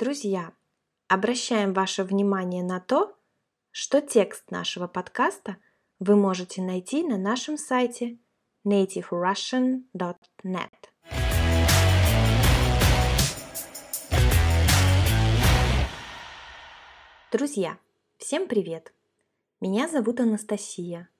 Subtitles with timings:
[0.00, 0.52] Друзья,
[1.08, 3.14] обращаем ваше внимание на то,
[3.70, 5.58] что текст нашего подкаста
[5.98, 8.18] вы можете найти на нашем сайте
[8.66, 10.70] nativerussian.net.
[17.30, 17.78] Друзья,
[18.16, 18.94] всем привет!
[19.60, 21.10] Меня зовут Анастасия.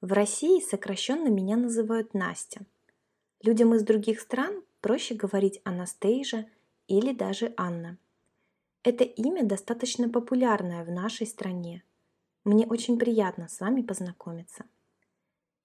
[0.00, 2.64] В России сокращенно меня называют Настя.
[3.42, 6.46] Людям из других стран проще говорить Анастейжа
[6.86, 7.98] или даже Анна.
[8.82, 11.82] Это имя достаточно популярное в нашей стране.
[12.44, 14.64] Мне очень приятно с вами познакомиться.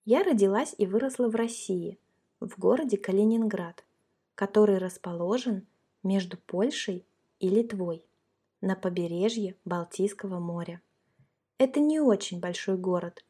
[0.03, 1.97] Я родилась и выросла в России,
[2.41, 3.85] в городе Калининград,
[4.35, 5.65] который расположен
[6.03, 7.05] между Польшей
[7.39, 8.03] и Литвой
[8.59, 10.81] на побережье Балтийского моря.
[11.57, 13.23] Это не очень большой город,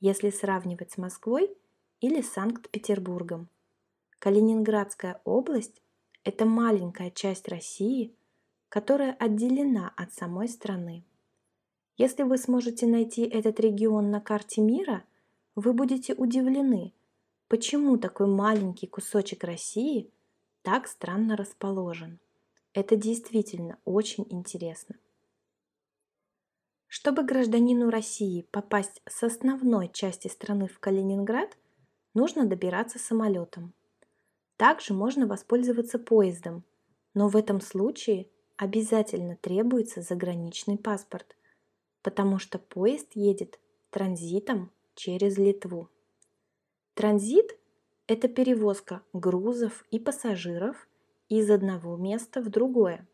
[0.00, 1.56] если сравнивать с Москвой
[2.02, 3.48] или Санкт-Петербургом.
[4.18, 5.80] Калининградская область–
[6.24, 8.14] это маленькая часть России,
[8.70, 11.04] которая отделена от самой страны.
[11.98, 15.04] Если вы сможете найти этот регион на карте мира,
[15.54, 16.94] вы будете удивлены,
[17.48, 20.10] почему такой маленький кусочек России
[20.62, 22.20] так странно расположен.
[22.72, 24.94] Это действительно очень интересно.
[26.86, 31.56] Чтобы гражданину России попасть с основной части страны в Калининград,
[32.14, 33.74] нужно добираться самолетом.
[34.56, 36.64] Также можно воспользоваться поездом,
[37.14, 38.28] но в этом случае
[38.60, 41.34] обязательно требуется заграничный паспорт,
[42.02, 43.58] потому что поезд едет
[43.88, 45.88] транзитом через Литву.
[46.92, 47.56] Транзит–
[48.06, 50.86] это перевозка грузов и пассажиров
[51.30, 53.08] из одного места в другое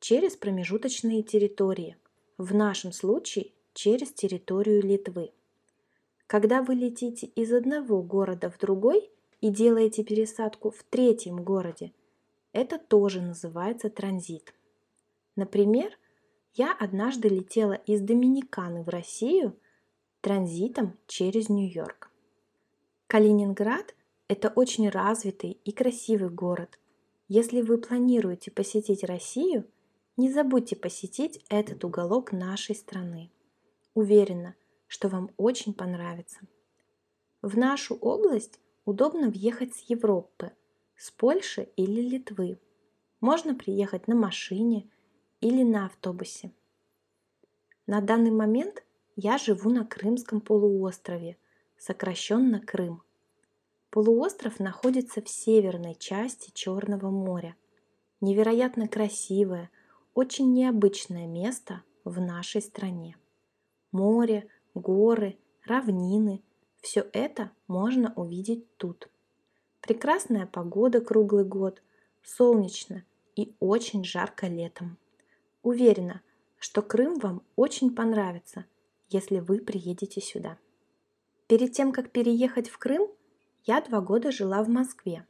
[0.00, 1.96] через промежуточные территории–
[2.36, 5.30] в нашем случае через территорию Литвы.
[6.26, 11.92] Когда вы летите из одного города в другой и делаете пересадку в третьем городе,
[12.52, 14.54] это тоже называется транзит.
[15.40, 15.96] Например,
[16.52, 19.56] я однажды летела из Доминиканы в Россию
[20.20, 22.10] транзитом через Нью-Йорк.
[23.06, 23.94] Калининград–
[24.28, 26.78] это очень развитый и красивый город.
[27.26, 29.64] Если вы планируете посетить Россию–
[30.18, 33.30] не забудьте посетить этот уголок нашей страны.
[33.94, 34.54] Уверена,
[34.88, 36.40] что вам очень понравится.
[37.40, 40.52] В нашу область удобно въехать с Европы,
[40.96, 42.58] с Польши или Литвы.
[43.22, 44.90] Можно приехать на машине
[45.40, 46.52] или на автобусе.
[47.86, 48.84] На данный момент
[49.16, 51.36] я живу на Крымском полуострове,
[51.78, 53.02] сокращенно Крым.
[53.90, 57.56] Полуостров находится в северной части Черного моря.
[58.20, 59.70] Невероятно красивое,
[60.14, 63.16] очень необычное место в нашей стране.
[63.92, 66.42] Море, горы, равнины–
[66.80, 69.08] все это можно увидеть тут.
[69.80, 71.82] Прекрасная погода круглый год,
[72.22, 73.04] солнечно
[73.36, 74.96] и очень жарко летом.
[75.62, 76.22] Уверена,
[76.58, 78.64] что Крым вам очень понравится,
[79.08, 80.58] если вы приедете сюда.
[81.48, 83.08] Перед тем, как переехать в Крым,
[83.64, 85.26] я два года жила в Москве.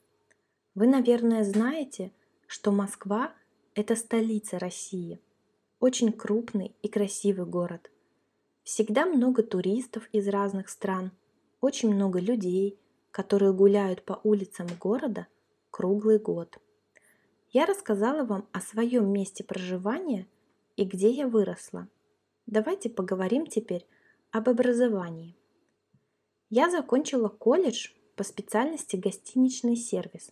[0.74, 2.12] Вы, наверное, знаете,
[2.46, 3.32] что Москва
[3.74, 5.20] это столица России.
[5.80, 7.90] Очень крупный и красивый город.
[8.62, 11.12] Всегда много туристов из разных стран,
[11.60, 12.78] очень много людей,
[13.10, 15.26] которые гуляют по улицам города
[15.70, 16.58] круглый год.
[17.52, 20.28] Я рассказала вам о своем месте проживания
[20.76, 21.88] и где я выросла.
[22.46, 23.86] Давайте поговорим теперь
[24.30, 25.34] об образовании.
[26.48, 30.30] Я закончила колледж по специальности гостиничный сервис.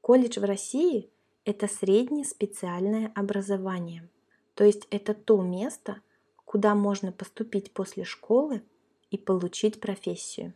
[0.00, 1.10] Колледж в России–
[1.44, 4.08] это среднее специальное образование.
[4.54, 6.00] То есть это то место,
[6.44, 8.64] куда можно поступить после школы
[9.12, 10.54] и получить профессию.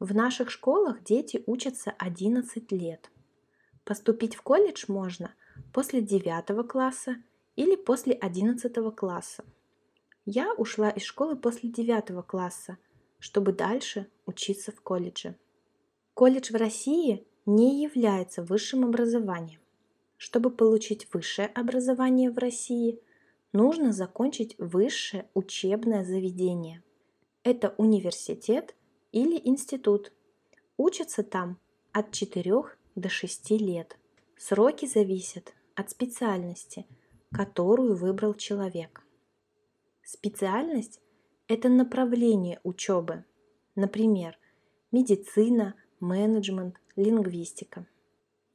[0.00, 3.08] В наших школах дети учатся 11 лет.
[3.84, 5.32] Поступить в колледж можно
[5.74, 7.16] после 9 класса
[7.56, 9.44] или после 11 класса.
[10.24, 12.78] Я ушла из школы после 9 класса,
[13.18, 15.34] чтобы дальше учиться в колледже.
[16.14, 19.60] Колледж в России не является высшим образованием.
[20.16, 23.00] Чтобы получить высшее образование в России,
[23.52, 26.84] нужно закончить высшее учебное заведение.
[27.42, 28.76] Это университет
[29.10, 30.12] или институт.
[30.76, 31.58] Учатся там
[31.90, 32.62] от 4
[32.94, 33.98] до 6 лет.
[34.36, 36.86] Сроки зависят от специальности,
[37.32, 39.02] которую выбрал человек.
[40.02, 41.00] Специальность–
[41.48, 43.24] это направление учебы,
[43.74, 44.38] например,
[44.92, 47.86] медицина, менеджмент, лингвистика–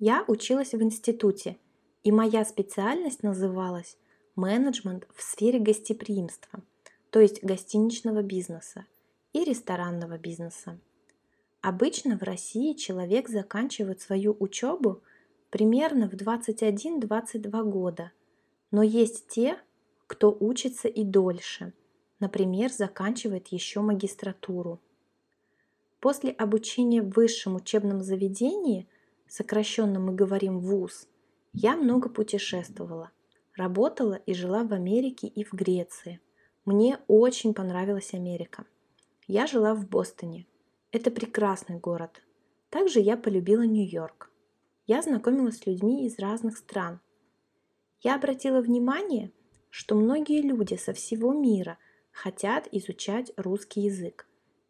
[0.01, 1.57] я училась в институте,
[2.04, 3.98] и моя специальность называлась
[4.38, 6.63] менеджмент в сфере гостеприимства,
[7.10, 8.86] то есть гостиничного бизнеса
[9.33, 10.80] и ресторанного бизнеса.
[11.60, 15.04] Обычно в России человек заканчивает свою учебу
[15.50, 18.12] примерно в 21-22 года,
[18.72, 19.57] Но есть те,
[20.06, 21.74] кто учится и дольше,
[22.19, 24.80] например, заканчивает еще магистратуру.
[26.00, 28.88] После обучения в высшем учебном заведении,
[29.28, 31.07] сокращенно мы говорим ВУЗ,
[31.54, 33.12] я много путешествовала,
[33.56, 36.19] работала и жила в Америке и в Греции.
[36.63, 38.66] Мне очень понравилась Америка.
[39.28, 40.46] Я жила в Бостоне.
[40.92, 42.22] Это прекрасный город.
[42.69, 44.28] Также я полюбила Нью-Йорк.
[44.89, 47.00] Я знакомилась с людьми из разных стран.
[48.01, 49.31] Я обратила внимание,
[49.69, 51.77] что многие люди со всего мира
[52.12, 54.27] хотят изучать русский язык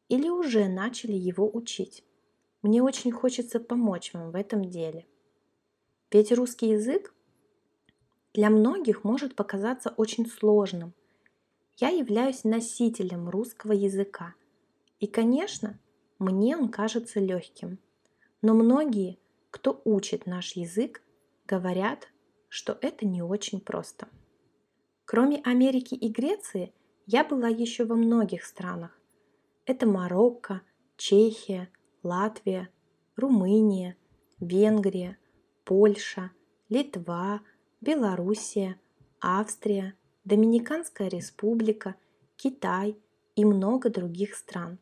[0.09, 2.03] или уже начали его учить.
[2.61, 5.07] Мне очень хочется помочь вам в этом деле.
[6.11, 7.15] Ведь русский язык
[8.33, 10.93] для многих может показаться очень сложным.
[11.77, 14.35] Я являюсь носителем русского языка.
[14.99, 15.79] И, конечно,
[16.17, 17.79] мне он кажется легким.
[18.41, 19.17] Но многие,
[19.51, 21.01] кто учит наш язык,
[21.47, 22.07] говорят,
[22.47, 24.07] что это не очень просто.
[25.05, 26.73] Кроме Америки и Греции,
[27.05, 28.99] я была еще во многих странах.
[29.65, 30.61] Это Марокко,
[30.97, 31.69] Чехия,
[32.03, 32.69] Латвия,
[33.15, 33.97] Румыния,
[34.39, 35.17] Венгрия,
[35.63, 36.31] Польша,
[36.69, 37.41] Литва,
[37.81, 38.79] Белоруссия,
[39.19, 41.95] Австрия, Доминиканская республика,
[42.35, 42.95] Китай
[43.35, 44.79] и много других стран.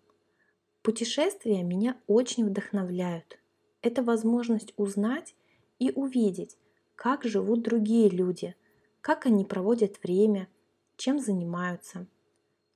[0.81, 3.39] Путешествия меня очень вдохновляют.
[3.87, 5.33] Это возможность узнать
[5.79, 6.57] и увидеть,
[6.95, 8.53] как живут другие люди,
[8.99, 10.49] как они проводят время,
[10.97, 12.05] чем занимаются–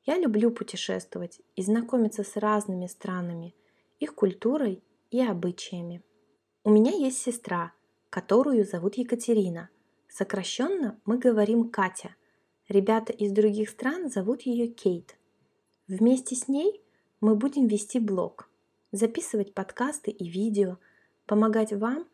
[0.03, 3.53] я люблю путешествовать и знакомиться с разными странами,
[3.99, 6.01] их культурой и обычаями.
[6.63, 7.73] У меня есть сестра,
[8.09, 9.69] которую зовут Екатерина.
[10.09, 12.15] Сокращенно мы говорим Катя.
[12.67, 15.17] Ребята из других стран зовут ее Кейт.
[15.87, 16.81] Вместе с ней
[17.19, 18.49] мы будем вести блог,
[18.91, 20.77] записывать подкасты и видео,
[21.31, 22.07] помогать вам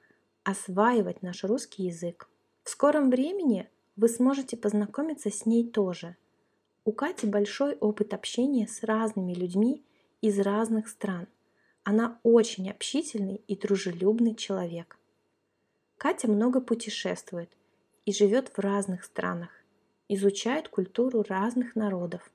[0.43, 2.29] осваивать наш русский язык.
[2.63, 6.15] В скором времени вы сможете познакомиться с ней тоже–
[6.87, 9.83] у Кати большой опыт общения с разными людьми
[10.21, 11.27] из разных стран.
[11.83, 14.97] Она очень общительный и дружелюбный человек.
[15.97, 17.49] Катя много путешествует
[18.05, 19.49] и живет в разных странах,
[20.07, 22.31] изучает культуру разных народов.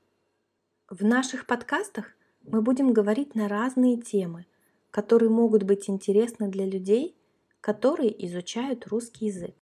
[0.90, 2.12] В наших подкастах
[2.42, 4.44] мы будем говорить на разные темы,
[4.92, 7.16] которые могут быть интересны для людей,
[7.60, 9.56] которые изучают русский язык.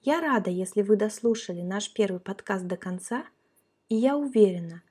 [0.00, 3.26] Я рада, если вы дослушали наш первый подкаст до конца–
[3.88, 4.82] и я уверена,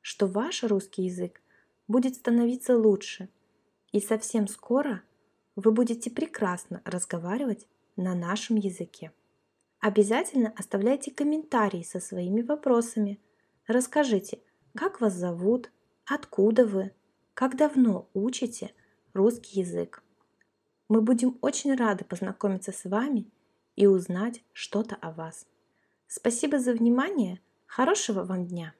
[0.00, 1.42] что ваш русский язык
[1.88, 3.28] будет становиться лучше,
[3.90, 5.02] и совсем скоро
[5.56, 9.12] вы будете прекрасно разговаривать на нашем языке.
[9.80, 13.18] Обязательно оставляйте комментарии со своими вопросами.
[13.66, 14.40] Расскажите,
[14.74, 15.70] как вас зовут,
[16.04, 16.92] откуда вы,
[17.34, 18.72] как давно учите
[19.18, 20.02] русский язык.
[20.88, 23.26] Мы будем очень рады познакомиться с вами
[23.76, 25.46] и узнать что-то о вас.
[26.06, 28.74] Спасибо за внимание– Хорошего вам дня!